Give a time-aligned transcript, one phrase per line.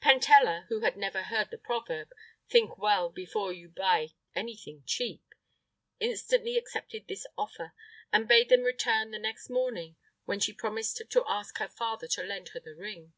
[0.00, 2.12] Pentella, who had never heard the proverb,
[2.48, 5.34] "Think well before you buy anything cheap,"
[5.98, 7.72] instantly accepted this offer,
[8.12, 12.22] and bade them return the next morning, when she promised to ask her father to
[12.22, 13.12] lend her the ring.